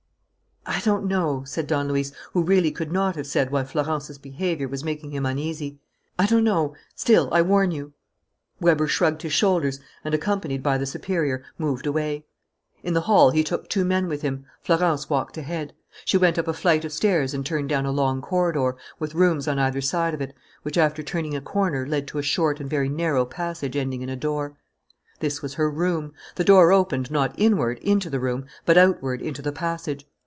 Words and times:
"I 0.63 0.79
don't 0.81 1.05
know," 1.07 1.43
said 1.43 1.65
Don 1.65 1.87
Luis, 1.87 2.11
who 2.33 2.43
really 2.43 2.71
could 2.71 2.91
not 2.91 3.15
have 3.15 3.25
said 3.25 3.51
why 3.51 3.63
Florence's 3.63 4.19
behaviour 4.19 4.67
was 4.67 4.83
making 4.83 5.11
him 5.11 5.25
uneasy. 5.25 5.79
"I 6.19 6.27
don't 6.27 6.43
know. 6.43 6.75
Still, 6.95 7.29
I 7.31 7.41
warn 7.41 7.71
you" 7.71 7.93
Weber 8.61 8.87
shrugged 8.87 9.23
his 9.23 9.33
shoulders 9.33 9.79
and, 10.03 10.13
accompanied 10.13 10.61
by 10.63 10.77
the 10.77 10.85
superior, 10.85 11.43
moved 11.57 11.87
away. 11.87 12.25
In 12.83 12.93
the 12.93 13.01
hall 13.01 13.31
he 13.31 13.43
took 13.43 13.67
two 13.69 13.83
men 13.83 14.07
with 14.07 14.21
him. 14.21 14.45
Florence 14.61 15.09
walked 15.09 15.35
ahead. 15.37 15.73
She 16.05 16.17
went 16.17 16.37
up 16.37 16.47
a 16.47 16.53
flight 16.53 16.85
of 16.85 16.93
stairs 16.93 17.33
and 17.33 17.43
turned 17.45 17.67
down 17.69 17.87
a 17.87 17.91
long 17.91 18.21
corridor, 18.21 18.77
with 18.99 19.15
rooms 19.15 19.47
on 19.47 19.59
either 19.59 19.81
side 19.81 20.13
of 20.13 20.21
it, 20.21 20.33
which, 20.61 20.77
after 20.77 21.01
turning 21.01 21.35
a 21.35 21.41
corner, 21.41 21.87
led 21.87 22.07
to 22.09 22.19
a 22.19 22.23
short 22.23 22.59
and 22.59 22.69
very 22.69 22.87
narrow 22.89 23.25
passage 23.25 23.75
ending 23.75 24.03
in 24.03 24.09
a 24.09 24.15
door. 24.15 24.55
This 25.19 25.41
was 25.41 25.55
her 25.55 25.69
room. 25.69 26.13
The 26.35 26.45
door 26.45 26.71
opened 26.71 27.09
not 27.09 27.33
inward, 27.37 27.79
into 27.79 28.11
the 28.11 28.19
room, 28.19 28.45
but 28.65 28.77
outward, 28.77 29.21
into 29.23 29.41
the 29.41 29.51
passage. 29.51 30.07